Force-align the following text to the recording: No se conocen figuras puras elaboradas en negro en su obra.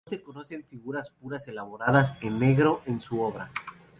No 0.07 0.17
se 0.17 0.23
conocen 0.23 0.63
figuras 0.63 1.11
puras 1.11 1.47
elaboradas 1.47 2.15
en 2.21 2.39
negro 2.39 2.81
en 2.87 2.99
su 3.01 3.21
obra. 3.21 3.51